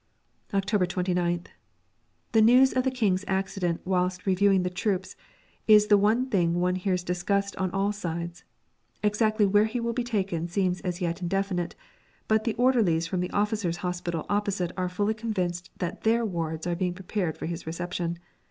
October 0.51 0.87
29th. 0.87 1.45
The 2.31 2.41
news 2.41 2.73
of 2.73 2.83
the 2.83 2.89
King's 2.89 3.23
accident 3.27 3.81
whilst 3.85 4.25
reviewing 4.25 4.63
the 4.63 4.71
troops 4.71 5.15
is 5.67 5.85
the 5.93 5.95
one 5.97 6.27
thing 6.27 6.59
one 6.59 6.73
hears 6.73 7.03
discussed 7.03 7.55
on 7.57 7.69
all 7.69 7.91
sides. 7.91 8.43
Exactly 9.03 9.45
where 9.45 9.65
he 9.65 9.79
will 9.79 9.93
be 9.93 10.03
taken 10.03 10.47
seems 10.47 10.81
as 10.81 11.01
yet 11.01 11.21
indefinite, 11.21 11.75
but 12.27 12.45
the 12.45 12.55
orderlies 12.55 13.05
from 13.05 13.19
the 13.19 13.29
Officers' 13.29 13.77
Hospital 13.85 14.25
opposite 14.27 14.71
are 14.75 14.89
fully 14.89 15.13
convinced 15.13 15.69
that 15.77 16.01
their 16.01 16.25
wards 16.25 16.65
are 16.65 16.75
being 16.75 16.95
prepared 16.95 17.37
for 17.37 17.45
his 17.45 17.67
reception. 17.67 18.17